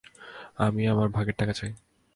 [0.57, 1.71] আমি আমার ভাগের টাকা চাই।